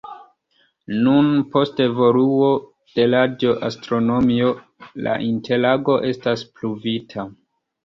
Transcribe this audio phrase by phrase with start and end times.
[1.07, 2.47] Nun, post evoluo
[2.95, 4.49] de radio-astronomio
[5.11, 7.31] la interago estas pruvita.